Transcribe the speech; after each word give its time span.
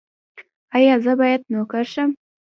ایا 0.75 0.95
زه 1.03 1.13
باید 1.19 1.41
نوکر 1.53 1.85
شم؟ 1.93 2.09